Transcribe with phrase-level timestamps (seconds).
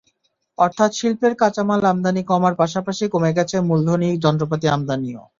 [0.57, 5.21] অর্থাৎ শিল্পের কাঁচামাল আমদানি কমার পাশাপাশি কমে গেছে মূলধনি যন্ত্রপাতি আমদানিও।